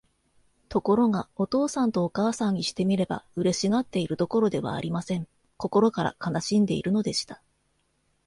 [0.69, 5.27] ところが、お父さんとお母さんにしてみれば、嬉しがっているどころではありません。
[5.57, 7.39] 心から悲しんでいるのでした。